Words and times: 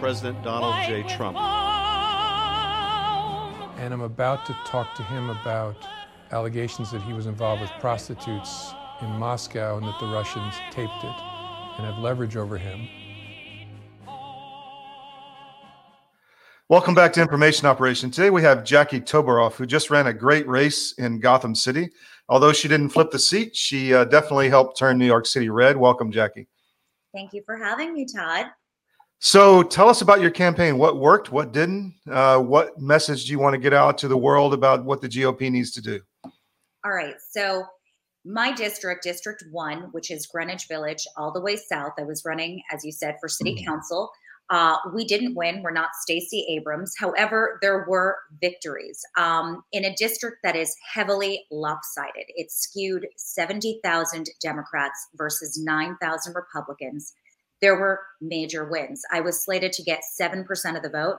President 0.00 0.42
Donald 0.42 0.74
J. 0.86 1.02
Trump. 1.04 1.38
And 3.78 3.94
I'm 3.94 4.02
about 4.02 4.44
to 4.46 4.56
talk 4.66 4.94
to 4.96 5.02
him 5.02 5.30
about 5.30 5.76
allegations 6.32 6.90
that 6.90 7.00
he 7.02 7.12
was 7.12 7.26
involved 7.26 7.62
with 7.62 7.70
prostitutes 7.80 8.72
in 9.00 9.08
Moscow 9.10 9.78
and 9.78 9.86
that 9.86 9.98
the 9.98 10.06
Russians 10.06 10.54
taped 10.70 11.02
it 11.02 11.16
and 11.76 11.86
have 11.86 11.98
leverage 11.98 12.36
over 12.36 12.58
him. 12.58 12.88
Welcome 16.68 16.94
back 16.94 17.12
to 17.12 17.22
Information 17.22 17.66
Operation. 17.66 18.10
Today 18.10 18.30
we 18.30 18.42
have 18.42 18.64
Jackie 18.64 19.00
Toboroff, 19.00 19.54
who 19.54 19.66
just 19.66 19.88
ran 19.88 20.08
a 20.08 20.12
great 20.12 20.48
race 20.48 20.92
in 20.98 21.20
Gotham 21.20 21.54
City. 21.54 21.90
Although 22.28 22.52
she 22.52 22.66
didn't 22.66 22.88
flip 22.88 23.12
the 23.12 23.20
seat, 23.20 23.54
she 23.54 23.94
uh, 23.94 24.04
definitely 24.04 24.48
helped 24.48 24.76
turn 24.76 24.98
New 24.98 25.06
York 25.06 25.26
City 25.26 25.48
red. 25.48 25.76
Welcome, 25.76 26.10
Jackie. 26.10 26.48
Thank 27.14 27.32
you 27.32 27.42
for 27.46 27.56
having 27.56 27.94
me, 27.94 28.04
Todd. 28.04 28.46
So 29.18 29.62
tell 29.62 29.88
us 29.88 30.02
about 30.02 30.20
your 30.20 30.30
campaign. 30.30 30.78
What 30.78 30.98
worked? 30.98 31.32
What 31.32 31.52
didn't? 31.52 31.94
Uh, 32.10 32.38
what 32.38 32.78
message 32.78 33.24
do 33.24 33.32
you 33.32 33.38
want 33.38 33.54
to 33.54 33.58
get 33.58 33.72
out 33.72 33.98
to 33.98 34.08
the 34.08 34.16
world 34.16 34.52
about 34.52 34.84
what 34.84 35.00
the 35.00 35.08
GOP 35.08 35.50
needs 35.50 35.70
to 35.72 35.80
do? 35.80 36.00
All 36.84 36.92
right. 36.92 37.16
So 37.30 37.64
my 38.24 38.52
district, 38.52 39.02
District 39.02 39.42
1, 39.50 39.88
which 39.92 40.10
is 40.10 40.26
Greenwich 40.26 40.66
Village, 40.68 41.06
all 41.16 41.32
the 41.32 41.40
way 41.40 41.56
south, 41.56 41.92
I 41.98 42.02
was 42.02 42.24
running, 42.24 42.62
as 42.72 42.84
you 42.84 42.92
said, 42.92 43.16
for 43.20 43.28
city 43.28 43.54
Mm-hmm. 43.54 43.66
council. 43.70 44.10
Uh, 44.48 44.76
we 44.94 45.04
didn't 45.04 45.34
win. 45.34 45.60
We're 45.60 45.72
not 45.72 45.88
Stacey 46.02 46.46
Abrams. 46.50 46.94
However, 46.96 47.58
there 47.62 47.84
were 47.88 48.16
victories 48.40 49.00
um, 49.18 49.64
in 49.72 49.84
a 49.84 49.96
district 49.96 50.38
that 50.44 50.54
is 50.54 50.76
heavily 50.94 51.44
lopsided. 51.50 52.26
It 52.28 52.52
skewed 52.52 53.08
70,000 53.16 54.30
Democrats 54.40 55.08
versus 55.16 55.58
9,000 55.60 56.34
Republicans. 56.36 57.12
There 57.66 57.80
were 57.80 58.00
major 58.20 58.64
wins. 58.64 59.02
I 59.10 59.18
was 59.18 59.42
slated 59.42 59.72
to 59.72 59.82
get 59.82 60.02
7% 60.20 60.76
of 60.76 60.84
the 60.84 60.88
vote. 60.88 61.18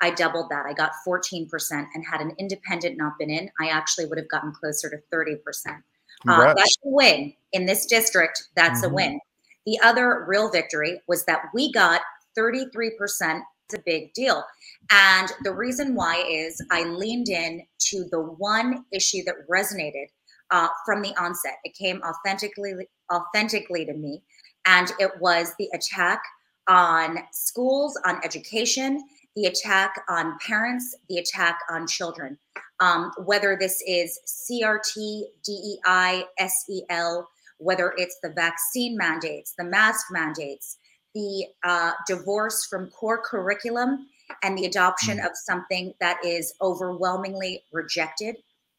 I 0.00 0.10
doubled 0.10 0.50
that. 0.50 0.66
I 0.66 0.72
got 0.72 0.90
14%. 1.06 1.46
And 1.70 2.04
had 2.04 2.20
an 2.20 2.32
independent 2.36 2.98
not 2.98 3.12
been 3.16 3.30
in, 3.30 3.48
I 3.60 3.68
actually 3.68 4.06
would 4.06 4.18
have 4.18 4.28
gotten 4.28 4.52
closer 4.52 4.90
to 4.90 4.96
30%. 5.12 5.84
Uh, 6.28 6.52
that's 6.52 6.76
a 6.84 6.88
win 6.88 7.32
in 7.52 7.66
this 7.66 7.86
district. 7.86 8.42
That's 8.56 8.80
Mhm. 8.80 8.90
a 8.90 8.92
win. 8.92 9.20
The 9.66 9.78
other 9.84 10.24
real 10.26 10.50
victory 10.50 11.00
was 11.06 11.24
that 11.26 11.44
we 11.54 11.70
got 11.70 12.00
33%. 12.34 13.44
It's 13.68 13.78
a 13.78 13.82
big 13.86 14.12
deal. 14.14 14.44
And 14.90 15.32
the 15.44 15.52
reason 15.52 15.94
why 15.94 16.24
is 16.28 16.60
I 16.72 16.82
leaned 16.82 17.28
in 17.28 17.64
to 17.90 18.08
the 18.10 18.20
one 18.20 18.84
issue 18.90 19.22
that 19.26 19.46
resonated 19.48 20.06
uh, 20.50 20.68
from 20.84 21.02
the 21.02 21.14
onset. 21.16 21.54
It 21.64 21.74
came 21.74 22.02
authentically, 22.02 22.88
authentically 23.12 23.86
to 23.86 23.94
me, 23.94 24.22
and 24.66 24.92
it 24.98 25.10
was 25.20 25.54
the 25.58 25.68
attack 25.74 26.22
on 26.68 27.18
schools, 27.32 27.98
on 28.06 28.20
education, 28.24 29.02
the 29.36 29.46
attack 29.46 30.02
on 30.08 30.38
parents, 30.38 30.94
the 31.08 31.18
attack 31.18 31.58
on 31.70 31.86
children. 31.86 32.38
Um, 32.80 33.12
whether 33.24 33.56
this 33.58 33.82
is 33.86 34.18
CRT, 34.26 35.22
DEI, 35.44 36.24
SEL, 36.38 37.28
whether 37.58 37.94
it's 37.96 38.18
the 38.22 38.30
vaccine 38.30 38.96
mandates, 38.96 39.54
the 39.56 39.64
mask 39.64 40.06
mandates, 40.10 40.78
the 41.14 41.46
uh, 41.64 41.92
divorce 42.06 42.66
from 42.66 42.90
core 42.90 43.22
curriculum, 43.22 44.08
and 44.42 44.56
the 44.58 44.64
adoption 44.64 45.20
of 45.20 45.30
something 45.34 45.94
that 46.00 46.18
is 46.24 46.54
overwhelmingly 46.60 47.62
rejected 47.72 48.36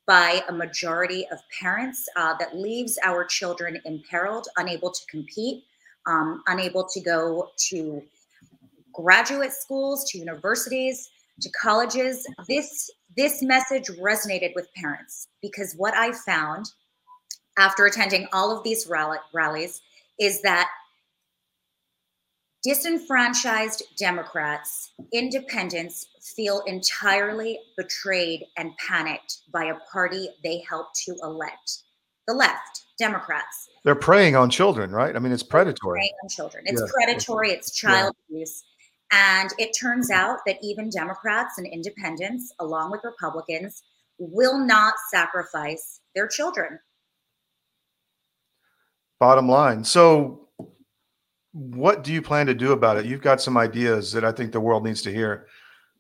by 0.08 0.44
a 0.50 0.54
majority 0.54 1.26
of 1.32 1.40
parents 1.60 2.06
uh, 2.16 2.36
that 2.38 2.56
leaves 2.56 2.98
our 3.04 3.24
children 3.24 3.80
imperiled, 3.86 4.48
unable 4.58 4.92
to 4.92 5.02
compete, 5.10 5.64
um, 6.08 6.44
unable 6.48 6.88
to 6.88 7.00
go 7.00 7.50
to 7.70 8.02
graduate 8.94 9.54
schools, 9.54 10.10
to 10.12 10.18
universities, 10.18 11.10
to 11.42 11.50
colleges. 11.62 12.26
This 12.48 12.90
this 13.18 13.42
message 13.42 13.88
resonated 14.00 14.54
with 14.56 14.68
parents 14.74 15.28
because 15.42 15.74
what 15.78 15.94
I 15.94 16.12
found 16.12 16.72
after 17.58 17.86
attending 17.86 18.28
all 18.34 18.56
of 18.56 18.64
these 18.64 18.86
rally, 18.88 19.18
rallies 19.34 19.82
is 20.20 20.42
that 20.42 20.70
disenfranchised 22.64 23.84
Democrats, 23.98 24.92
independents 25.14 26.08
feel 26.36 26.62
entirely 26.66 27.60
betrayed 27.78 28.44
and 28.58 28.76
panicked 28.78 29.38
by 29.54 29.66
a 29.66 29.76
party 29.92 30.30
they 30.44 30.64
helped 30.68 30.96
to 30.96 31.16
elect. 31.22 31.84
The 32.28 32.34
left, 32.34 32.86
Democrats, 32.98 33.70
They're 33.84 33.94
preying 33.94 34.36
on 34.36 34.50
children, 34.50 34.92
right? 34.92 35.16
I 35.16 35.20
mean, 35.20 35.32
it's 35.32 35.44
predatory. 35.44 36.00
preying 36.00 36.14
on 36.24 36.30
children. 36.30 36.64
It's 36.66 36.82
Yeah. 36.82 36.88
predatory, 36.92 37.52
it's 37.52 37.72
child 37.76 38.16
abuse. 38.30 38.64
And 39.12 39.54
it 39.60 39.78
turns 39.80 40.10
out 40.10 40.40
that 40.48 40.58
even 40.64 40.90
Democrats 40.90 41.60
and 41.60 41.68
independents, 41.68 42.52
along 42.60 42.90
with 42.92 43.02
Republicans, 43.04 43.84
will 44.18 44.58
not 44.58 44.96
sacrifice 45.12 46.02
their 46.16 46.28
children. 46.28 46.80
Bottom 49.20 49.48
line. 49.48 49.84
So, 49.84 50.50
what 51.52 52.04
do 52.04 52.12
you 52.12 52.22
plan 52.22 52.48
to 52.48 52.54
do 52.54 52.72
about 52.72 52.98
it? 52.98 53.06
You've 53.06 53.22
got 53.22 53.40
some 53.42 53.56
ideas 53.56 54.12
that 54.14 54.26
I 54.26 54.32
think 54.32 54.52
the 54.52 54.60
world 54.60 54.84
needs 54.84 55.02
to 55.04 55.12
hear. 55.14 55.48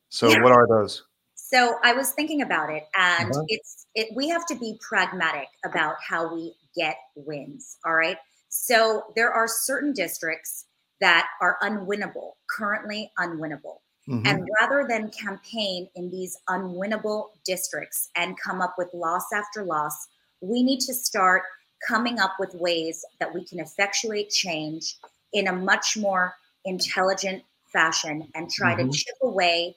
So, 0.09 0.29
Yeah. 0.29 0.41
what 0.41 0.51
are 0.51 0.67
those? 0.67 1.03
So 1.35 1.77
I 1.83 1.93
was 1.93 2.11
thinking 2.11 2.41
about 2.41 2.69
it, 2.71 2.83
and 2.97 3.31
Uh-huh. 3.31 3.43
it's 3.47 3.84
it. 3.95 4.15
We 4.15 4.27
have 4.29 4.45
to 4.47 4.55
be 4.55 4.77
pragmatic 4.81 5.47
about 5.63 5.95
how 6.07 6.33
we 6.33 6.53
get 6.75 6.97
wins. 7.15 7.77
All 7.85 7.95
right. 7.95 8.17
So 8.49 9.05
there 9.15 9.31
are 9.31 9.47
certain 9.47 9.93
districts 9.93 10.65
that 11.01 11.27
are 11.41 11.57
unwinnable, 11.61 12.33
currently 12.49 13.11
unwinnable. 13.19 13.79
Mhm. 14.07 14.25
And 14.27 14.47
rather 14.61 14.85
than 14.87 15.09
campaign 15.11 15.89
in 15.95 16.09
these 16.11 16.37
unwinnable 16.47 17.31
districts 17.43 18.09
and 18.15 18.39
come 18.39 18.61
up 18.61 18.75
with 18.77 18.93
loss 18.93 19.33
after 19.33 19.63
loss, 19.63 20.07
we 20.41 20.61
need 20.63 20.79
to 20.81 20.93
start 20.93 21.43
coming 21.87 22.19
up 22.19 22.33
with 22.39 22.53
ways 22.55 23.03
that 23.19 23.33
we 23.33 23.43
can 23.45 23.59
effectuate 23.59 24.29
change 24.29 24.97
in 25.33 25.47
a 25.47 25.53
much 25.53 25.97
more 25.97 26.35
intelligent 26.65 27.43
fashion 27.73 28.29
and 28.35 28.49
try 28.49 28.75
Mhm. 28.75 28.91
to 28.91 28.97
chip 28.97 29.15
away 29.21 29.75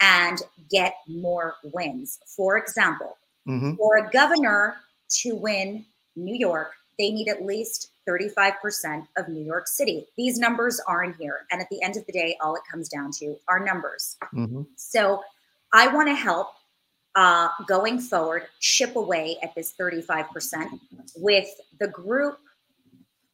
and 0.00 0.42
get 0.70 0.96
more 1.06 1.56
wins. 1.62 2.18
For 2.26 2.56
example, 2.56 3.16
Mhm. 3.48 3.76
for 3.76 3.96
a 3.96 4.10
governor 4.10 4.76
to 5.22 5.34
win 5.34 5.84
New 6.16 6.34
York, 6.36 6.72
they 6.98 7.10
need 7.10 7.28
at 7.28 7.44
least 7.44 7.90
35% 8.06 9.06
of 9.16 9.28
New 9.28 9.44
York 9.44 9.66
City. 9.68 10.06
These 10.16 10.38
numbers 10.38 10.80
aren't 10.86 11.16
here. 11.16 11.46
And 11.50 11.60
at 11.60 11.68
the 11.70 11.82
end 11.82 11.96
of 11.96 12.04
the 12.06 12.12
day, 12.12 12.36
all 12.40 12.54
it 12.56 12.62
comes 12.70 12.88
down 12.88 13.10
to 13.12 13.38
are 13.48 13.60
numbers. 13.60 14.16
Mhm. 14.32 14.66
So 14.76 15.22
I 15.72 15.88
want 15.88 16.08
to 16.08 16.14
help 16.14 16.48
uh, 17.14 17.48
going 17.66 17.98
forward 17.98 18.46
chip 18.60 18.94
away 18.94 19.38
at 19.42 19.52
this 19.56 19.72
35% 19.72 20.80
with 21.16 21.48
the 21.80 21.88
group 21.88 22.38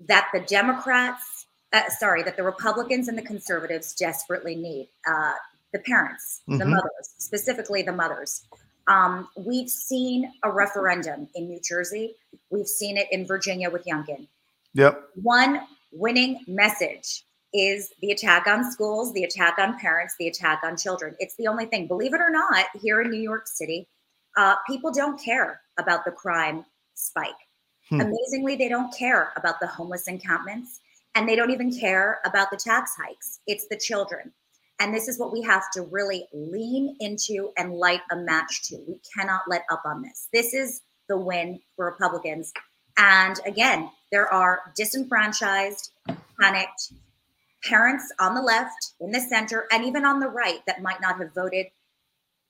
that 0.00 0.28
the 0.32 0.40
Democrats, 0.40 1.46
uh, 1.72 1.88
sorry, 1.90 2.22
that 2.22 2.36
the 2.36 2.42
Republicans 2.42 3.08
and 3.08 3.18
the 3.18 3.22
conservatives 3.22 3.94
desperately 3.94 4.54
need 4.54 4.88
uh, 5.06 5.34
the 5.72 5.80
parents, 5.80 6.40
the 6.46 6.54
Mhm. 6.64 6.70
mothers, 6.70 7.14
specifically 7.18 7.82
the 7.82 7.92
mothers. 7.92 8.44
Um, 8.86 9.28
we've 9.36 9.68
seen 9.68 10.30
a 10.42 10.50
referendum 10.50 11.28
in 11.34 11.48
New 11.48 11.60
Jersey. 11.66 12.14
We've 12.50 12.66
seen 12.66 12.96
it 12.96 13.06
in 13.10 13.26
Virginia 13.26 13.70
with 13.70 13.84
Youngkin 13.86 14.28
Yep. 14.74 15.00
one 15.14 15.60
winning 15.92 16.40
message 16.46 17.24
is 17.52 17.92
the 18.02 18.10
attack 18.10 18.48
on 18.48 18.70
schools, 18.70 19.12
the 19.12 19.22
attack 19.22 19.58
on 19.58 19.78
parents, 19.78 20.16
the 20.18 20.26
attack 20.26 20.60
on 20.64 20.76
children. 20.76 21.14
It's 21.20 21.36
the 21.36 21.46
only 21.46 21.66
thing. 21.66 21.86
Believe 21.86 22.12
it 22.12 22.20
or 22.20 22.30
not, 22.30 22.66
here 22.82 23.00
in 23.00 23.10
New 23.10 23.20
York 23.20 23.46
City, 23.46 23.88
uh, 24.36 24.56
people 24.66 24.92
don't 24.92 25.22
care 25.22 25.60
about 25.78 26.04
the 26.04 26.10
crime 26.10 26.64
spike. 26.94 27.30
Hmm. 27.88 28.00
Amazingly, 28.00 28.56
they 28.56 28.68
don't 28.68 28.92
care 28.92 29.32
about 29.36 29.60
the 29.60 29.68
homeless 29.68 30.08
encampments 30.08 30.80
and 31.14 31.28
they 31.28 31.36
don't 31.36 31.50
even 31.52 31.72
care 31.72 32.18
about 32.24 32.50
the 32.50 32.56
tax 32.56 32.92
hikes. 32.96 33.38
It's 33.46 33.68
the 33.68 33.76
children. 33.76 34.32
And 34.80 34.92
this 34.92 35.08
is 35.08 35.18
what 35.18 35.32
we 35.32 35.40
have 35.42 35.70
to 35.72 35.82
really 35.82 36.26
lean 36.32 36.96
into 37.00 37.52
and 37.56 37.74
light 37.74 38.00
a 38.10 38.16
match 38.16 38.62
to. 38.64 38.76
We 38.88 39.00
cannot 39.16 39.42
let 39.48 39.64
up 39.70 39.82
on 39.84 40.02
this. 40.02 40.28
This 40.32 40.52
is 40.52 40.82
the 41.08 41.16
win 41.16 41.60
for 41.76 41.86
Republicans. 41.86 42.52
And 42.96 43.38
again, 43.46 43.90
there 44.10 44.32
are 44.32 44.72
disenfranchised, 44.76 45.90
panicked 46.40 46.92
parents 47.64 48.12
on 48.18 48.34
the 48.34 48.42
left, 48.42 48.92
in 49.00 49.10
the 49.10 49.20
center, 49.20 49.66
and 49.72 49.84
even 49.84 50.04
on 50.04 50.20
the 50.20 50.28
right 50.28 50.60
that 50.66 50.82
might 50.82 51.00
not 51.00 51.18
have 51.18 51.32
voted, 51.34 51.66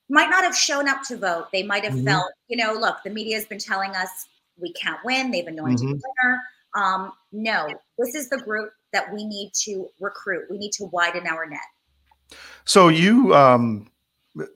might 0.08 0.28
not 0.28 0.44
have 0.44 0.56
shown 0.56 0.88
up 0.88 1.02
to 1.04 1.16
vote. 1.16 1.46
They 1.52 1.62
might 1.62 1.84
have 1.84 1.94
Mhm. 1.94 2.04
felt, 2.04 2.32
you 2.48 2.56
know, 2.56 2.72
look, 2.72 3.02
the 3.04 3.10
media 3.10 3.36
has 3.36 3.46
been 3.46 3.58
telling 3.58 3.94
us 3.94 4.26
we 4.58 4.72
can't 4.72 5.02
win. 5.04 5.30
They've 5.30 5.46
anointed 5.46 5.88
Mhm. 5.88 6.00
a 6.00 6.08
winner. 6.22 6.42
Um, 6.74 7.12
no, 7.32 7.68
this 7.98 8.14
is 8.14 8.28
the 8.28 8.38
group 8.38 8.72
that 8.92 9.12
we 9.12 9.24
need 9.24 9.52
to 9.62 9.88
recruit. 10.00 10.50
We 10.50 10.58
need 10.58 10.72
to 10.72 10.84
widen 10.86 11.26
our 11.26 11.46
net. 11.46 11.60
So 12.64 12.88
you, 12.88 13.34
um, 13.34 13.90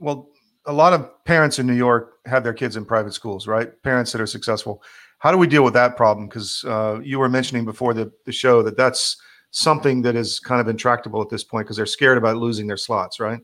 well, 0.00 0.31
a 0.67 0.73
lot 0.73 0.93
of 0.93 1.25
parents 1.25 1.59
in 1.59 1.67
New 1.67 1.75
York 1.75 2.19
have 2.26 2.44
their 2.44 2.55
kids 2.55 2.76
in 2.76 2.85
private 2.85 3.15
schools, 3.15 3.47
right? 3.47 3.70
Parents 3.82 4.12
that 4.12 4.20
are 4.20 4.26
successful. 4.26 4.82
How 5.19 5.32
do 5.32 5.38
we 5.38 5.47
deal 5.47 5.65
with 5.65 5.75
that 5.75 5.97
problem? 5.97 6.29
Because 6.29 6.65
uh, 6.65 7.00
you 7.03 7.19
were 7.19 7.29
mentioning 7.29 7.65
before 7.65 7.94
the, 7.94 8.12
the 8.25 8.32
show 8.32 8.62
that 8.62 8.76
that's 8.76 9.17
something 9.50 10.03
that 10.03 10.15
is 10.15 10.38
kind 10.38 10.61
of 10.61 10.69
intractable 10.69 11.23
at 11.23 11.31
this 11.31 11.43
point 11.43 11.67
because 11.67 11.76
they're 11.76 11.87
scared 11.87 12.19
about 12.19 12.37
losing 12.37 12.67
their 12.67 12.76
slots, 12.76 13.19
right? 13.19 13.41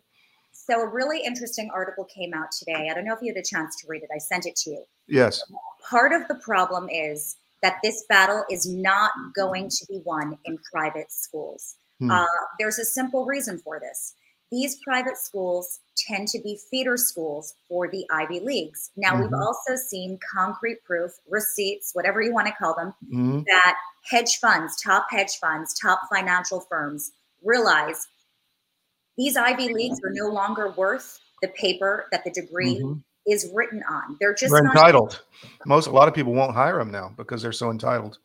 So 0.53 0.81
a 0.81 0.88
really 0.88 1.21
interesting 1.23 1.71
article 1.75 2.05
came 2.05 2.32
out 2.32 2.53
today. 2.53 2.88
I 2.91 2.94
don't 2.94 3.05
know 3.05 3.15
if 3.15 3.21
you 3.21 3.32
had 3.35 3.41
a 3.41 3.47
chance 3.47 3.76
to 3.81 3.87
read 3.88 4.03
it. 4.03 4.09
I 4.15 4.19
sent 4.19 4.47
it 4.47 4.56
to 4.56 4.71
you. 4.71 4.85
Yes. 5.09 5.43
Part 5.91 6.12
of 6.12 6.26
the 6.29 6.37
problem 6.37 6.88
is 6.88 7.37
that 7.62 7.76
this 7.82 8.05
battle 8.09 8.44
is 8.50 8.67
not 8.67 9.12
going 9.35 9.69
to 9.69 9.87
be 9.88 10.00
won 10.05 10.38
in 10.44 10.59
private 10.71 11.11
schools. 11.11 11.76
Hmm. 12.05 12.11
Uh, 12.11 12.27
there's 12.59 12.79
a 12.79 12.85
simple 12.85 13.25
reason 13.25 13.59
for 13.59 13.81
this. 13.81 14.15
These 14.53 14.77
private 14.85 15.17
schools 15.17 15.81
tend 15.97 16.29
to 16.29 16.39
be 16.41 16.59
feeder 16.71 16.97
schools 16.97 17.55
for 17.69 17.89
the 17.91 18.06
Ivy 18.11 18.41
Leagues. 18.41 18.91
Now, 18.97 19.19
we've 19.19 19.31
Mhm. 19.31 19.41
also 19.41 19.75
seen 19.75 20.19
concrete 20.33 20.85
proof, 20.85 21.12
receipts, 21.29 21.95
whatever 21.95 22.21
you 22.21 22.33
want 22.33 22.47
to 22.47 22.53
call 22.55 22.75
them, 22.75 22.95
hmm 23.11 23.43
that 23.47 23.77
hedge 24.05 24.39
funds, 24.39 24.81
top 24.81 25.06
hedge 25.11 25.39
funds, 25.41 25.73
top 25.79 26.01
financial 26.12 26.61
firms 26.61 27.12
realize 27.43 28.07
these 29.17 29.37
Ivy 29.37 29.73
Leagues 29.73 29.99
are 30.05 30.11
no 30.11 30.29
longer 30.29 30.71
worth 30.73 31.21
the 31.41 31.49
paper 31.49 32.07
that 32.12 32.23
the 32.25 32.31
degree 32.31 32.81
Mhm. 32.81 33.03
is 33.27 33.50
written 33.55 33.83
on. 33.89 34.17
They're 34.21 34.35
just 34.35 34.53
They're 34.53 34.65
entitled. 34.65 35.23
Most, 35.67 35.87
a 35.87 35.91
lot 35.91 36.09
of 36.09 36.15
people 36.15 36.33
won't 36.35 36.55
hire 36.55 36.79
them 36.79 36.91
now 36.91 37.12
because 37.17 37.41
they're 37.43 37.53
so 37.53 37.71
entitled. 37.71 38.19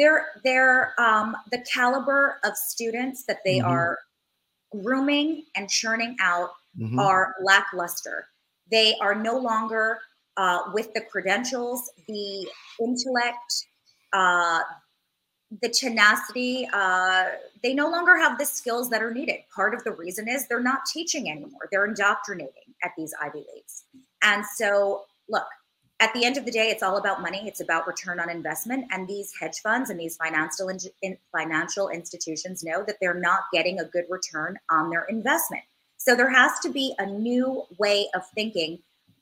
They're 0.00 0.26
they're 0.44 0.94
um, 0.98 1.36
the 1.52 1.60
caliber 1.72 2.38
of 2.42 2.56
students 2.56 3.24
that 3.24 3.40
they 3.44 3.58
Mhm. 3.58 3.66
are 3.70 3.98
grooming 4.72 5.44
and 5.56 5.68
churning 5.68 6.16
out 6.20 6.52
Mhm. 6.78 6.98
are 6.98 7.36
lackluster. 7.42 8.28
They 8.70 8.96
are 9.00 9.14
no 9.14 9.36
longer 9.36 10.00
uh, 10.36 10.70
with 10.72 10.94
the 10.94 11.02
credentials, 11.02 11.90
the 12.08 12.48
intellect, 12.80 13.66
uh, 14.14 14.62
the 15.60 15.68
tenacity. 15.68 16.66
Uh, 16.72 17.30
they 17.62 17.74
no 17.74 17.90
longer 17.90 18.16
have 18.16 18.38
the 18.38 18.46
skills 18.46 18.88
that 18.90 19.02
are 19.02 19.12
needed. 19.12 19.40
Part 19.54 19.74
of 19.74 19.84
the 19.84 19.92
reason 19.92 20.28
is 20.28 20.46
they're 20.48 20.60
not 20.60 20.86
teaching 20.86 21.30
anymore. 21.30 21.68
They're 21.70 21.84
indoctrinating 21.84 22.74
at 22.84 22.92
these 22.96 23.12
Ivy 23.20 23.44
Leagues. 23.52 23.84
And 24.22 24.46
so, 24.46 25.04
look, 25.28 25.48
at 26.00 26.12
the 26.14 26.24
end 26.24 26.38
of 26.38 26.46
the 26.46 26.50
day, 26.50 26.70
it's 26.70 26.82
all 26.82 26.96
about 26.96 27.20
money. 27.20 27.42
It's 27.46 27.60
about 27.60 27.86
return 27.86 28.18
on 28.20 28.30
investment. 28.30 28.86
And 28.90 29.06
these 29.06 29.32
hedge 29.38 29.60
funds 29.60 29.90
and 29.90 30.00
these 30.00 30.16
financial 30.16 30.68
in, 30.68 30.78
in- 31.02 31.18
financial 31.30 31.90
institutions 31.90 32.64
know 32.64 32.82
that 32.86 32.96
they're 33.00 33.20
not 33.20 33.42
getting 33.52 33.80
a 33.80 33.84
good 33.84 34.06
return 34.08 34.58
on 34.70 34.88
their 34.88 35.04
investment. 35.04 35.62
So 35.98 36.16
there 36.16 36.30
has 36.30 36.58
to 36.60 36.70
be 36.70 36.94
a 36.98 37.04
new 37.04 37.64
way 37.78 38.08
of 38.14 38.22
thinking 38.34 38.78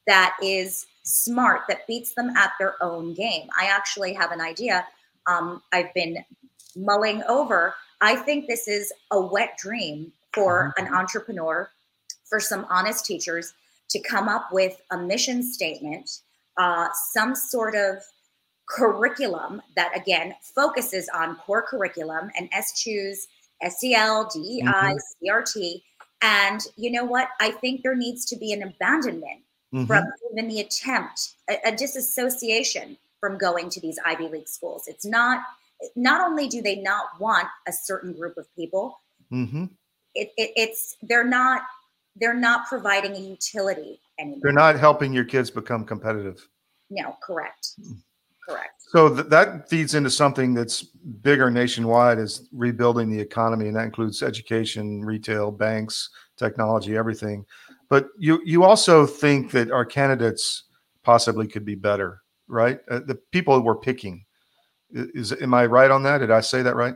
that 0.07 0.37
is 0.41 0.87
smart, 1.03 1.63
that 1.69 1.87
beats 1.89 2.15
them 2.15 2.31
at 2.37 2.53
their 2.61 2.75
own 2.81 3.13
game. 3.13 3.49
I 3.61 3.67
actually 3.67 4.15
have 4.15 4.31
an 4.31 4.41
idea. 4.41 4.87
Um, 5.27 5.61
I've 5.73 5.93
been 5.95 6.25
mulling 6.77 7.25
over. 7.29 7.75
I 8.01 8.15
think 8.15 8.47
this 8.47 8.69
is 8.69 8.93
a 9.11 9.21
wet 9.21 9.59
dream 9.59 10.13
for 10.33 10.73
an 10.79 10.95
entrepreneur, 10.95 11.69
for 12.25 12.39
some 12.39 12.67
honest 12.71 13.05
teachers 13.05 13.55
to 13.91 13.99
come 14.01 14.29
up 14.29 14.49
with 14.53 14.81
a 14.93 14.99
mission 14.99 15.43
statement, 15.43 16.21
uh, 16.59 16.89
some 17.13 17.35
sort 17.35 17.75
of 17.75 18.03
curriculum 18.69 19.63
that 19.77 19.97
again 19.97 20.35
focuses 20.43 21.09
on 21.15 21.37
core 21.37 21.63
curriculum 21.63 22.31
and 22.37 22.51
SCHOOS, 22.53 23.27
SEL, 23.67 24.29
DEI, 24.29 24.63
Mhm. 24.63 24.99
CRT. 25.23 25.83
And 26.21 26.61
you 26.77 26.91
know 26.91 27.05
what? 27.05 27.29
I 27.41 27.53
think 27.53 27.83
there 27.83 27.95
needs 27.95 28.25
to 28.27 28.37
be 28.37 28.53
an 28.53 28.63
abandonment 28.63 29.43
Mhm. 29.73 29.87
from 29.87 30.05
even 30.31 30.49
the 30.49 30.61
attempt, 30.61 31.35
a, 31.49 31.59
a 31.65 31.73
disassociation 31.75 32.99
from 33.21 33.39
going 33.39 33.71
to 33.71 33.81
these 33.81 33.99
Ivy 34.05 34.29
League 34.29 34.49
schools. 34.49 34.87
It's 34.87 35.05
not, 35.07 35.45
not 35.97 36.21
only 36.21 36.49
do 36.49 36.61
they 36.61 36.77
not 36.77 37.19
want 37.21 37.49
a 37.67 37.73
certain 37.73 38.13
group 38.13 38.37
of 38.37 38.53
people, 38.55 39.01
Mhm. 39.33 39.71
it, 40.15 40.33
it, 40.37 40.53
it's, 40.57 40.97
they're 41.03 41.25
not, 41.25 41.63
they're 42.21 42.35
not 42.35 42.67
providing 42.67 43.13
a 43.13 43.21
utility 43.21 44.01
anymore. 44.19 44.41
They're 44.43 44.53
not 44.53 44.79
helping 44.79 45.13
your 45.13 45.25
kids 45.25 45.51
become 45.51 45.85
competitive. 45.85 46.47
No, 46.91 47.17
correct. 47.23 47.75
Correct. 48.49 48.83
So 48.89 49.15
th- 49.15 49.27
that 49.29 49.69
feeds 49.69 49.95
into 49.95 50.11
something 50.11 50.55
that's 50.55 50.83
bigger 51.23 51.51
nationwide 51.51 52.19
is 52.19 52.49
rebuilding 52.53 53.11
the 53.11 53.21
economy, 53.21 53.67
and 53.67 53.77
that 53.77 53.85
includes 53.85 54.23
education, 54.23 55.05
retail, 55.05 55.51
banks, 55.51 56.09
technology, 56.39 56.97
everything. 56.97 57.45
But 57.91 58.09
you 58.19 58.41
you 58.45 58.65
also 58.65 59.07
think 59.07 59.51
that 59.51 59.71
our 59.71 59.85
candidates 59.85 60.65
possibly 61.03 61.47
could 61.47 61.65
be 61.65 61.75
better, 61.75 62.23
right? 62.47 62.81
Uh, 62.91 63.01
the 63.01 63.17
people 63.33 63.61
we're 63.61 63.77
picking 63.77 64.25
is 64.91 65.33
am 65.33 65.53
I 65.53 65.67
right 65.67 65.91
on 65.91 66.03
that? 66.05 66.19
Did 66.19 66.31
I 66.31 66.41
say 66.41 66.63
that 66.63 66.77
right? 66.77 66.95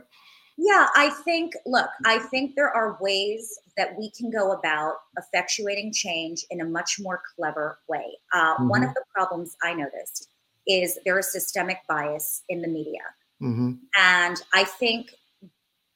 Yeah, 0.57 0.87
I 0.95 1.09
think, 1.09 1.53
look, 1.65 1.89
I 2.05 2.19
think 2.19 2.55
there 2.55 2.69
are 2.69 2.97
ways 3.01 3.57
that 3.75 3.97
we 3.97 4.11
can 4.11 4.29
go 4.29 4.51
about 4.51 4.95
effectuating 5.17 5.95
change 5.95 6.45
in 6.51 6.61
a 6.61 6.65
much 6.65 6.97
more 6.99 7.21
clever 7.35 7.79
way. 7.87 8.17
Uh, 8.33 8.55
One 8.59 8.83
of 8.83 8.93
the 8.93 9.03
problems 9.13 9.55
I 9.63 9.73
noticed 9.73 10.29
is 10.67 10.99
there 11.05 11.17
is 11.19 11.31
systemic 11.31 11.79
bias 11.87 12.43
in 12.49 12.61
the 12.61 12.67
media. 12.67 13.01
hmm 13.39 13.73
And 13.97 14.41
I 14.53 14.63
think 14.63 15.15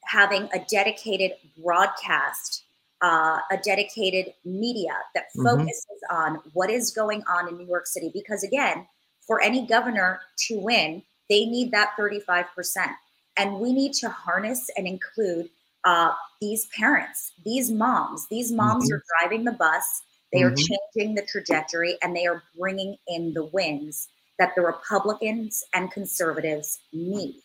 having 0.05 0.49
a 0.53 0.59
dedicated 0.69 1.33
broadcast, 1.63 2.63
uh, 3.01 3.39
a 3.51 3.57
dedicated 3.57 4.33
media 4.43 4.95
that 5.13 5.25
Mhm. 5.35 5.43
focuses 5.43 6.01
on 6.09 6.35
what 6.53 6.69
is 6.71 6.91
going 6.91 7.23
on 7.25 7.47
in 7.47 7.57
New 7.57 7.67
York 7.67 7.85
City, 7.85 8.09
because 8.13 8.43
again, 8.43 8.87
for 9.25 9.41
any 9.41 9.65
governor 9.67 10.19
to 10.47 10.59
win, 10.59 11.03
they 11.29 11.45
need 11.45 11.71
that 11.71 11.93
35%. 11.97 12.91
And 13.37 13.59
we 13.59 13.71
need 13.71 13.93
to 13.93 14.09
harness 14.09 14.69
and 14.77 14.87
include 14.87 15.49
uh, 15.85 16.13
these 16.41 16.65
parents, 16.75 17.31
these 17.45 17.71
moms. 17.71 18.27
These 18.27 18.51
moms 18.51 18.89
Mhm. 18.89 18.95
are 18.95 19.03
driving 19.19 19.45
the 19.45 19.53
bus, 19.53 20.01
they 20.33 20.41
are 20.43 20.51
Mhm. 20.51 20.67
changing 20.95 21.15
the 21.15 21.21
trajectory, 21.21 21.97
and 22.01 22.13
they 22.13 22.25
are 22.25 22.43
bringing 22.57 22.97
in 23.07 23.33
the 23.33 23.45
wins 23.45 24.09
that 24.37 24.53
the 24.55 24.61
Republicans 24.61 25.63
and 25.73 25.89
conservatives 25.91 26.79
need. 26.91 27.41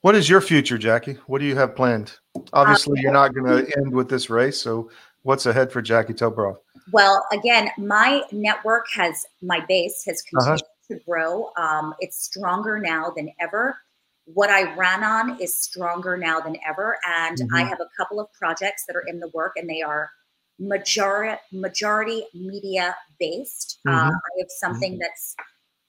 What 0.00 0.14
is 0.16 0.28
your 0.28 0.40
future, 0.40 0.78
Jackie? 0.78 1.14
What 1.26 1.38
do 1.38 1.44
you 1.44 1.54
have 1.56 1.76
planned? 1.76 2.18
Obviously, 2.52 3.00
you're 3.00 3.12
not 3.12 3.32
going 3.34 3.46
to 3.64 3.76
end 3.78 3.92
with 3.92 4.08
this 4.08 4.28
race. 4.28 4.60
So, 4.60 4.90
what's 5.22 5.46
ahead 5.46 5.70
for 5.70 5.80
Jackie 5.82 6.14
Toboroff? 6.14 6.56
Well, 6.90 7.24
again, 7.32 7.70
my 7.78 8.22
network 8.32 8.86
has 8.92 9.24
my 9.42 9.60
base 9.60 10.04
has 10.04 10.22
Uh-huh. 10.34 10.56
continued 10.56 10.62
to 10.88 11.04
grow. 11.04 11.52
Um, 11.56 11.94
it's 12.00 12.24
stronger 12.24 12.78
now 12.78 13.10
than 13.10 13.32
ever. 13.40 13.78
What 14.26 14.50
I 14.50 14.74
ran 14.74 15.04
on 15.04 15.40
is 15.40 15.56
stronger 15.56 16.16
now 16.16 16.40
than 16.40 16.56
ever, 16.66 16.98
and 17.06 17.38
I 17.54 17.62
Mhm. 17.62 17.68
have 17.68 17.80
a 17.80 17.88
couple 17.96 18.20
of 18.20 18.32
projects 18.32 18.84
that 18.86 18.96
are 18.96 19.04
in 19.06 19.20
the 19.20 19.28
work, 19.28 19.52
and 19.56 19.68
they 19.70 19.82
are 19.82 20.10
majority 20.58 21.40
majority 21.52 22.26
media 22.34 22.96
based. 23.20 23.78
Uh, 23.86 23.90
Mhm. 23.90 24.14
I 24.14 24.38
have 24.38 24.50
something 24.50 24.98
that's 24.98 25.36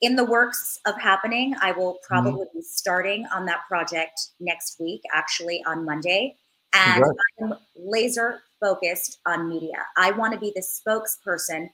in 0.02 0.16
the 0.16 0.26
works 0.26 0.80
of 0.86 0.96
happening. 1.00 1.56
I 1.62 1.72
will 1.72 1.98
probably 2.04 2.46
be 2.54 2.62
starting 2.62 3.26
on 3.28 3.46
that 3.46 3.62
project 3.68 4.20
next 4.40 4.80
week, 4.80 5.02
actually 5.12 5.64
on 5.66 5.84
Monday. 5.86 6.38
And 6.74 7.04
Congrats. 7.04 7.20
I'm 7.42 7.54
laser 7.76 8.44
focused 8.60 9.20
on 9.26 9.48
media. 9.50 9.88
I 9.96 10.12
want 10.12 10.34
to 10.34 10.40
be 10.40 10.52
the 10.56 10.62
spokesperson 10.62 11.72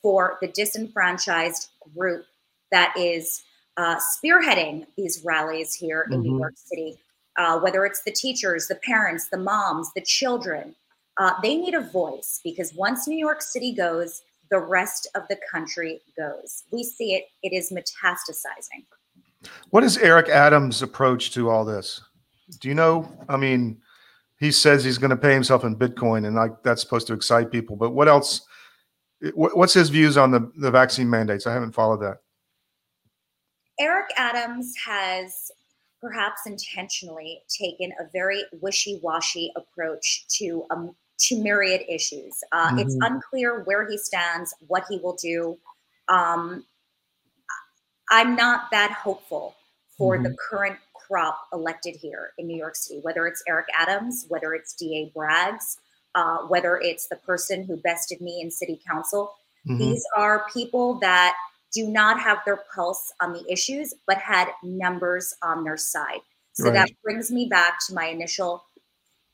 for 0.00 0.38
the 0.40 0.48
disenfranchised 0.48 1.68
group 1.94 2.24
that 2.70 2.96
is 2.96 3.42
uh, 3.78 3.96
spearheading 3.96 4.84
these 4.96 5.24
rallies 5.24 5.72
here 5.72 6.06
in 6.10 6.20
New 6.20 6.32
Mhm. 6.32 6.38
York 6.40 6.54
City. 6.56 6.98
Uh, 7.36 7.58
whether 7.60 7.86
it's 7.86 8.02
the 8.02 8.10
teachers, 8.10 8.66
the 8.66 8.74
parents, 8.76 9.28
the 9.28 9.36
moms, 9.38 9.92
the 9.94 10.00
children, 10.00 10.74
uh, 11.18 11.32
they 11.40 11.56
need 11.56 11.72
a 11.74 11.80
voice 11.80 12.40
because 12.42 12.74
once 12.74 13.06
New 13.06 13.16
York 13.16 13.40
City 13.40 13.72
goes, 13.72 14.22
the 14.50 14.58
rest 14.58 15.06
of 15.14 15.22
the 15.28 15.38
country 15.50 16.00
goes. 16.16 16.64
We 16.72 16.82
see 16.82 17.14
it, 17.14 17.26
it 17.44 17.52
is 17.52 17.70
metastasizing. 17.70 18.84
What 19.70 19.84
is 19.84 19.96
Eric 19.98 20.28
Adams' 20.28 20.82
approach 20.82 21.30
to 21.34 21.48
all 21.48 21.64
this? 21.64 22.00
Do 22.60 22.68
you 22.68 22.74
know? 22.74 23.08
I 23.28 23.36
mean, 23.36 23.80
he 24.40 24.50
says 24.50 24.82
he's 24.82 24.98
going 24.98 25.10
to 25.10 25.16
pay 25.16 25.34
himself 25.34 25.62
in 25.64 25.76
Bitcoin, 25.76 26.26
and 26.26 26.34
like 26.34 26.62
that's 26.64 26.80
supposed 26.80 27.06
to 27.08 27.12
excite 27.12 27.52
people. 27.52 27.76
But 27.76 27.90
what 27.90 28.08
else? 28.08 28.40
What's 29.34 29.74
his 29.74 29.90
views 29.90 30.16
on 30.16 30.30
the, 30.30 30.50
the 30.56 30.70
vaccine 30.70 31.10
mandates? 31.10 31.46
I 31.46 31.52
haven't 31.52 31.72
followed 31.72 32.00
that. 32.00 32.18
Eric 33.78 34.10
Adams 34.16 34.74
has 34.84 35.50
perhaps 36.00 36.42
intentionally, 36.46 37.42
taken 37.48 37.92
a 37.98 38.04
very 38.12 38.44
wishy-washy 38.60 39.52
approach 39.56 40.26
to 40.28 40.64
um, 40.70 40.94
to 41.18 41.42
myriad 41.42 41.82
issues. 41.88 42.44
Uh, 42.52 42.70
It's 42.78 42.94
Mhm. 42.94 43.06
unclear 43.06 43.64
where 43.64 43.88
he 43.88 43.98
stands, 43.98 44.54
what 44.68 44.84
he 44.88 44.98
will 44.98 45.14
do. 45.16 45.58
Um, 46.08 46.64
I'm 48.10 48.36
not 48.36 48.70
that 48.70 48.92
hopeful 48.92 49.56
for 49.96 50.16
the 50.22 50.36
current 50.48 50.78
crop 50.94 51.48
elected 51.52 51.96
here 51.96 52.34
in 52.38 52.46
New 52.46 52.56
York 52.56 52.76
City, 52.76 53.00
whether 53.00 53.26
it's 53.26 53.42
Eric 53.48 53.66
Adams, 53.74 54.26
whether 54.28 54.54
it's 54.54 54.74
DA 54.74 55.10
Braggs, 55.10 55.78
uh, 56.14 56.38
whether 56.46 56.76
it's 56.78 57.08
the 57.08 57.16
person 57.16 57.64
who 57.64 57.76
bested 57.78 58.20
me 58.20 58.40
in 58.40 58.48
city 58.50 58.80
council. 58.86 59.34
Mhm. 59.66 59.78
These 59.78 60.06
are 60.14 60.46
people 60.52 60.94
that 61.00 61.36
do 61.72 61.86
not 61.86 62.20
have 62.20 62.38
their 62.44 62.64
pulse 62.74 63.12
on 63.20 63.32
the 63.32 63.44
issues, 63.50 63.94
but 64.06 64.18
had 64.18 64.48
numbers 64.62 65.34
on 65.42 65.64
their 65.64 65.76
side. 65.76 66.20
So 66.52 66.64
Right. 66.64 66.74
that 66.74 66.90
brings 67.02 67.30
me 67.30 67.46
back 67.46 67.78
to 67.86 67.94
my 67.94 68.06
initial 68.06 68.64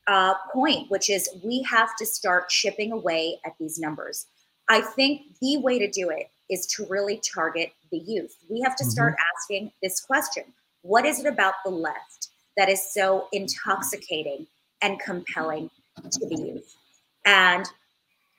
uh, 0.07 0.35
point, 0.53 0.89
which 0.91 1.09
is 1.09 1.29
we 1.43 1.63
have 1.63 1.95
to 1.97 2.05
start 2.05 2.49
chipping 2.49 2.91
away 2.91 3.39
at 3.45 3.57
these 3.59 3.79
numbers. 3.79 4.27
I 4.69 4.81
think 4.81 5.21
the 5.41 5.57
way 5.57 5.79
to 5.79 5.89
do 5.89 6.09
it 6.09 6.29
is 6.49 6.65
to 6.67 6.85
really 6.87 7.17
target 7.17 7.71
the 7.91 7.97
youth. 7.97 8.35
We 8.49 8.61
have 8.61 8.75
to 8.75 8.85
start 8.85 9.15
asking 9.35 9.71
this 9.81 9.99
question 10.01 10.43
What 10.81 11.05
is 11.05 11.19
it 11.19 11.25
about 11.25 11.55
the 11.63 11.71
left 11.71 12.29
that 12.57 12.69
is 12.69 12.93
so 12.93 13.27
intoxicating 13.31 14.47
and 14.81 14.99
compelling 14.99 15.69
to 16.11 16.27
the 16.27 16.35
youth? 16.35 16.75
And 17.25 17.65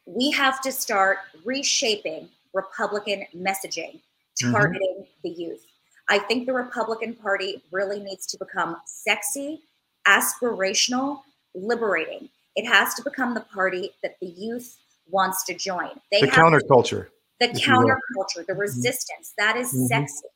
we 0.07 0.31
have 0.31 0.61
to 0.63 0.71
start 0.71 1.19
reshaping 1.45 2.29
Republican 2.57 3.27
messaging, 3.35 4.01
Mhm. 4.43 4.53
targeting 4.53 5.07
the 5.23 5.31
youth. 5.31 5.65
I 6.09 6.19
think 6.19 6.47
the 6.47 6.53
Republican 6.53 7.15
Party 7.15 7.63
really 7.71 8.01
needs 8.01 8.27
to 8.29 8.39
become 8.39 8.81
sexy, 8.87 9.63
aspirational, 10.07 11.23
liberating. 11.55 12.31
It 12.55 12.67
has 12.67 12.95
to 12.95 13.03
become 13.03 13.35
the 13.35 13.41
party 13.43 13.95
that 14.03 14.17
the 14.21 14.29
youth 14.29 14.79
wants 15.09 15.45
to 15.45 15.55
join. 15.55 16.01
They 16.11 16.21
The 16.23 16.29
counterculture. 16.29 17.09
the 17.41 17.51
if 17.51 17.67
you 17.67 17.73
counterculture, 17.73 18.47
the 18.47 18.55
resistance. 18.55 19.33
That 19.37 19.57
is 19.57 19.73
Mhm. 19.73 19.89
sexy. 19.89 20.29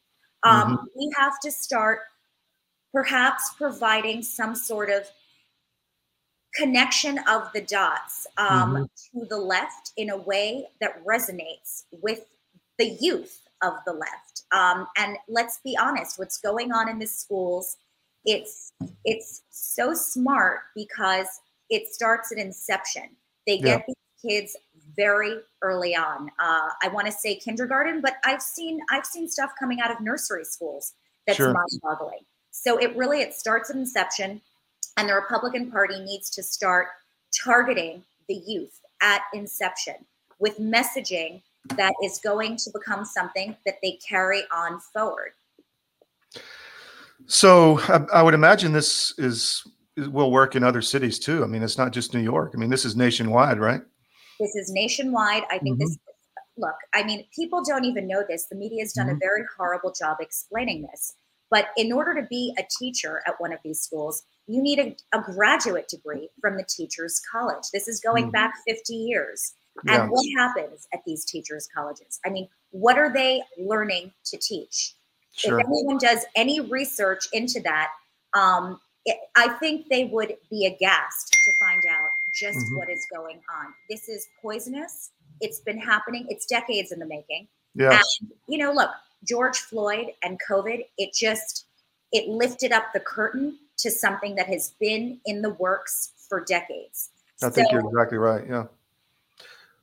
Um, 0.42 0.88
We 0.96 1.10
have 1.16 1.38
to 1.40 1.50
start 1.50 2.00
perhaps 2.92 3.50
providing 3.56 4.22
some 4.22 4.54
sort 4.54 4.90
of 4.90 5.08
connection 6.54 7.18
of 7.28 7.50
the 7.52 7.60
dots 7.60 8.26
um, 8.36 8.88
to 9.12 9.26
the 9.28 9.36
left 9.36 9.92
in 9.96 10.10
a 10.10 10.16
way 10.16 10.66
that 10.80 11.04
resonates 11.04 11.84
with 11.90 12.26
the 12.78 12.96
youth 13.00 13.42
of 13.62 13.74
the 13.86 13.92
left. 13.92 14.42
Um, 14.52 14.86
and 14.96 15.16
let's 15.28 15.60
be 15.64 15.76
honest, 15.80 16.18
what's 16.18 16.38
going 16.38 16.72
on 16.72 16.88
in 16.88 16.98
the 16.98 17.06
schools, 17.06 17.76
it's 18.24 18.72
it's 19.04 19.42
so 19.50 19.94
smart 19.94 20.60
because 20.74 21.26
it 21.68 21.92
starts 21.92 22.32
at 22.32 22.38
inception. 22.38 23.10
They 23.46 23.58
get 23.58 23.84
these 23.86 23.96
kids 24.30 24.56
very 24.96 25.36
early 25.62 25.94
on. 25.94 26.30
Uh, 26.38 26.68
I 26.82 26.88
want 26.88 27.06
to 27.06 27.12
say 27.12 27.36
kindergarten, 27.36 28.00
but 28.00 28.16
I've 28.24 28.42
seen 28.42 28.80
I've 28.90 29.06
seen 29.06 29.28
stuff 29.28 29.52
coming 29.58 29.80
out 29.80 29.90
of 29.90 30.00
nursery 30.00 30.44
schools 30.44 30.94
that's 31.26 31.36
Sure. 31.36 31.52
mind-boggling. 31.52 32.20
So 32.50 32.76
it 32.78 32.96
really 32.96 33.20
it 33.20 33.34
starts 33.34 33.70
at 33.70 33.76
inception, 33.76 34.40
and 35.00 35.08
the 35.08 35.14
Republican 35.14 35.70
Party 35.70 35.98
needs 36.00 36.28
to 36.28 36.42
start 36.42 36.88
targeting 37.42 38.02
the 38.28 38.34
youth 38.46 38.78
at 39.00 39.22
inception 39.32 39.94
with 40.38 40.58
messaging 40.58 41.40
that 41.76 41.94
is 42.04 42.20
going 42.22 42.54
to 42.58 42.70
become 42.70 43.06
something 43.06 43.56
that 43.64 43.76
they 43.82 43.98
carry 44.06 44.42
on 44.54 44.78
forward. 44.78 45.32
So 47.24 47.80
I, 47.80 48.18
I 48.18 48.22
would 48.22 48.34
imagine 48.34 48.72
this 48.72 49.14
is 49.16 49.66
will 49.96 50.30
work 50.30 50.54
in 50.54 50.62
other 50.62 50.82
cities 50.82 51.18
too. 51.18 51.42
I 51.42 51.46
mean, 51.46 51.62
it's 51.62 51.78
not 51.78 51.92
just 51.92 52.12
New 52.12 52.20
York. 52.20 52.52
I 52.54 52.58
mean, 52.58 52.68
this 52.68 52.84
is 52.84 52.94
nationwide, 52.94 53.58
right? 53.58 53.80
This 54.38 54.54
is 54.54 54.70
nationwide. 54.70 55.44
I 55.50 55.58
think 55.58 55.78
this, 55.78 55.96
mm-hmm. 55.96 56.62
look, 56.62 56.76
I 56.92 57.04
mean, 57.04 57.24
people 57.34 57.62
don't 57.64 57.86
even 57.86 58.06
know 58.06 58.22
this. 58.28 58.48
The 58.50 58.56
media 58.56 58.82
has 58.82 58.92
done 58.92 59.08
a 59.08 59.12
mm-hmm. 59.12 59.18
very 59.18 59.44
horrible 59.56 59.94
job 59.98 60.18
explaining 60.20 60.82
this. 60.82 61.14
But 61.50 61.68
in 61.78 61.90
order 61.90 62.14
to 62.20 62.26
be 62.28 62.54
a 62.58 62.64
teacher 62.78 63.22
at 63.26 63.34
one 63.38 63.52
of 63.52 63.60
these 63.64 63.80
schools, 63.80 64.22
you 64.50 64.62
need 64.62 64.78
a, 64.78 64.96
a 65.16 65.22
graduate 65.22 65.88
degree 65.88 66.28
from 66.40 66.56
the 66.56 66.64
Teachers 66.64 67.20
College. 67.30 67.64
This 67.72 67.86
is 67.88 68.00
going 68.00 68.28
Mhm. 68.28 68.32
back 68.32 68.54
50 68.66 68.94
years. 68.94 69.54
Yeah. 69.84 70.02
And 70.02 70.10
what 70.10 70.24
happens 70.36 70.88
at 70.92 71.04
these 71.04 71.24
teachers' 71.24 71.68
colleges? 71.74 72.18
I 72.24 72.30
mean, 72.30 72.48
what 72.70 72.98
are 72.98 73.12
they 73.12 73.42
learning 73.56 74.12
to 74.24 74.36
teach? 74.36 74.94
Sure. 75.32 75.58
If 75.60 75.66
anyone 75.66 75.98
does 75.98 76.24
any 76.34 76.60
research 76.60 77.28
into 77.32 77.60
that, 77.60 77.92
um, 78.34 78.80
it, 79.06 79.16
I 79.36 79.48
think 79.60 79.88
they 79.88 80.04
would 80.06 80.36
be 80.50 80.66
aghast 80.66 81.32
to 81.32 81.52
find 81.60 81.82
out 81.86 82.10
just 82.34 82.58
Mhm. 82.58 82.76
what 82.78 82.90
is 82.90 83.06
going 83.12 83.40
on. 83.48 83.74
This 83.88 84.08
is 84.08 84.26
poisonous. 84.42 85.10
It's 85.40 85.60
been 85.60 85.78
happening. 85.78 86.26
It's 86.28 86.44
decades 86.46 86.92
in 86.92 86.98
the 86.98 87.06
making. 87.06 87.48
Yeah. 87.74 88.00
You 88.48 88.58
know, 88.58 88.72
look, 88.72 88.90
George 89.24 89.58
Floyd 89.58 90.14
and 90.22 90.38
COVID. 90.48 90.84
It 90.98 91.12
just 91.14 91.66
it 92.12 92.28
lifted 92.28 92.72
up 92.72 92.92
the 92.92 92.98
curtain 92.98 93.56
to 93.82 93.90
something 93.90 94.34
that 94.36 94.46
has 94.46 94.70
been 94.80 95.20
in 95.26 95.42
the 95.42 95.50
works 95.50 96.12
for 96.28 96.40
decades. 96.44 97.10
I 97.42 97.50
think 97.50 97.68
So- 97.68 97.72
you're 97.72 97.88
exactly 97.88 98.18
right. 98.18 98.46
Yeah. 98.48 98.66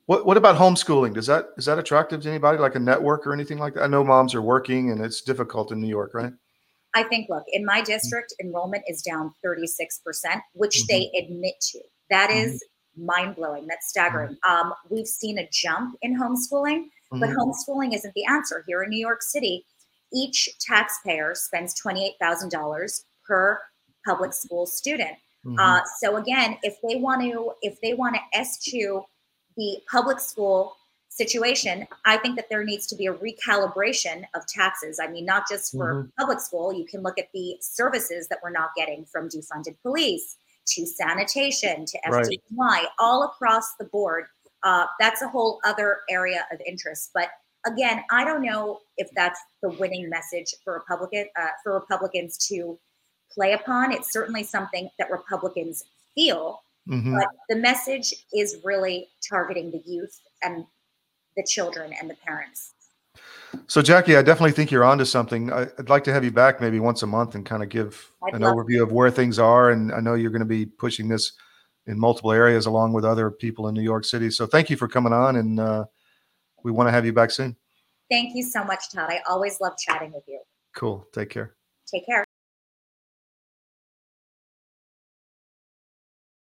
What 0.06 0.24
What 0.24 0.36
about 0.36 0.56
homeschooling? 0.56 1.14
Does 1.14 1.26
that 1.26 1.50
is 1.58 1.66
that 1.66 1.78
attractive 1.78 2.22
to 2.22 2.28
anybody, 2.28 2.58
like 2.58 2.74
a 2.74 2.78
network 2.80 3.26
or 3.26 3.32
anything 3.32 3.58
like 3.58 3.74
that? 3.74 3.82
I 3.82 3.86
know 3.88 4.02
moms 4.02 4.34
are 4.34 4.42
working, 4.42 4.90
and 4.90 5.04
it's 5.04 5.20
difficult 5.20 5.70
in 5.72 5.80
New 5.80 5.88
York, 5.88 6.14
right? 6.14 6.32
I 6.94 7.02
think, 7.02 7.28
look, 7.28 7.44
in 7.48 7.66
my 7.66 7.82
district, 7.82 8.32
enrollment 8.40 8.82
is 8.88 9.02
down 9.02 9.34
36%, 9.44 10.40
which 10.54 10.86
they 10.86 11.10
admit 11.18 11.60
to. 11.60 11.80
That 12.08 12.30
is 12.30 12.64
mind 12.96 13.36
blowing. 13.36 13.66
That's 13.66 13.88
staggering. 13.90 14.38
Um, 14.48 14.72
we've 14.88 15.06
seen 15.06 15.38
a 15.38 15.46
jump 15.52 15.96
in 16.00 16.18
homeschooling, 16.18 16.88
but 17.10 17.28
Mhm. 17.28 17.36
homeschooling 17.36 17.94
isn't 17.94 18.14
the 18.14 18.24
answer. 18.24 18.64
Here 18.66 18.82
in 18.82 18.88
New 18.88 18.98
York 18.98 19.22
City, 19.22 19.66
each 20.12 20.48
taxpayer 20.60 21.34
spends 21.34 21.74
$28,000 21.74 23.04
per 23.26 23.60
public 24.08 24.32
school 24.32 24.64
student. 24.66 25.16
Mhm. 25.44 25.58
Uh, 25.58 25.82
so 26.00 26.16
again, 26.16 26.58
if 26.62 26.76
they 26.82 26.96
want 26.96 27.20
to, 27.22 27.52
if 27.62 27.80
they 27.80 27.94
want 27.94 28.16
to 28.16 28.40
eschew 28.40 29.04
the 29.56 29.70
public 29.90 30.20
school 30.20 30.76
situation, 31.08 31.86
I 32.04 32.16
think 32.16 32.36
that 32.36 32.48
there 32.48 32.64
needs 32.64 32.86
to 32.88 32.96
be 32.96 33.06
a 33.06 33.14
recalibration 33.14 34.24
of 34.34 34.46
taxes. 34.46 35.00
I 35.02 35.08
mean, 35.08 35.24
not 35.24 35.48
just 35.48 35.72
for 35.72 36.08
public 36.18 36.40
school. 36.40 36.72
You 36.72 36.86
can 36.86 37.02
look 37.02 37.18
at 37.18 37.28
the 37.34 37.56
services 37.60 38.28
that 38.28 38.38
we're 38.42 38.56
not 38.60 38.70
getting 38.76 39.04
from 39.04 39.28
defunded 39.28 39.76
police 39.82 40.36
to 40.74 40.86
sanitation 40.86 41.86
to 41.86 41.98
Right. 42.58 42.86
All 42.98 43.24
across 43.24 43.74
the 43.80 43.84
board. 43.84 44.26
Uh, 44.62 44.86
that's 45.00 45.22
a 45.22 45.28
whole 45.28 45.60
other 45.64 46.00
area 46.08 46.46
of 46.52 46.60
interest. 46.66 47.10
But 47.14 47.28
again, 47.66 48.04
I 48.10 48.24
don't 48.24 48.42
know 48.42 48.80
if 48.96 49.10
that's 49.12 49.40
the 49.62 49.70
winning 49.70 50.08
message 50.08 50.54
for 50.62 50.74
Republican 50.74 51.26
uh, 51.36 51.48
for 51.62 51.74
Republicans 51.74 52.38
to 52.48 52.78
play 53.32 53.52
upon. 53.52 53.92
It's 53.92 54.12
certainly 54.12 54.42
something 54.42 54.90
that 54.98 55.10
Republicans 55.10 55.84
feel, 56.14 56.62
Mhm. 56.88 57.18
but 57.18 57.28
the 57.48 57.56
message 57.56 58.14
is 58.32 58.58
really 58.64 59.08
targeting 59.28 59.70
the 59.70 59.82
youth 59.86 60.20
and 60.42 60.66
the 61.36 61.44
children 61.44 61.92
and 61.92 62.08
the 62.10 62.16
parents. 62.16 62.74
So, 63.66 63.82
Jackie, 63.82 64.16
I 64.16 64.22
definitely 64.22 64.52
think 64.52 64.70
you're 64.70 64.84
onto 64.84 65.04
something. 65.04 65.52
I, 65.52 65.62
I'd 65.78 65.88
like 65.88 66.04
to 66.04 66.12
have 66.12 66.24
you 66.24 66.30
back 66.30 66.60
maybe 66.60 66.80
once 66.80 67.02
a 67.02 67.06
month 67.06 67.34
and 67.34 67.44
kind 67.46 67.62
of 67.62 67.68
give 67.68 68.10
I'd 68.22 68.34
an 68.34 68.42
overview 68.42 68.82
of 68.82 68.92
where 68.92 69.10
things 69.10 69.38
are. 69.38 69.70
And 69.70 69.92
I 69.92 70.00
know 70.00 70.14
you're 70.14 70.30
going 70.30 70.40
to 70.40 70.46
be 70.46 70.66
pushing 70.66 71.08
this 71.08 71.32
in 71.86 71.98
multiple 71.98 72.32
areas 72.32 72.66
along 72.66 72.92
with 72.92 73.04
other 73.04 73.30
people 73.30 73.68
in 73.68 73.74
New 73.74 73.82
York 73.82 74.04
City. 74.04 74.30
So, 74.30 74.46
thank 74.46 74.70
you 74.70 74.76
for 74.76 74.88
coming 74.88 75.12
on, 75.12 75.36
and 75.36 75.60
uh, 75.60 75.84
we 76.62 76.72
want 76.72 76.88
to 76.88 76.92
have 76.92 77.06
you 77.06 77.12
back 77.12 77.30
soon. 77.30 77.56
Thank 78.10 78.34
you 78.34 78.42
so 78.42 78.64
much, 78.64 78.90
Todd. 78.92 79.10
I 79.10 79.20
always 79.28 79.60
love 79.60 79.74
chatting 79.78 80.12
with 80.12 80.24
you. 80.26 80.40
Cool. 80.74 81.06
Take 81.12 81.30
care. 81.30 81.54
Take 81.86 82.06
care. 82.06 82.24